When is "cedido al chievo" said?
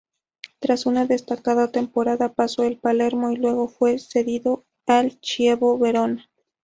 3.99-5.77